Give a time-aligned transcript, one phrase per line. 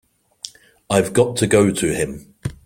[0.89, 2.33] I've got to go to him.